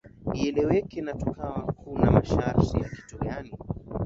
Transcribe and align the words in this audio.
ieleweki 0.37 0.99
na 1.01 1.13
tukawa 1.13 1.61
kuna 1.73 2.11
mashaka 2.11 2.59
ni 2.61 2.89
kitu 2.95 3.17
gani 3.17 3.51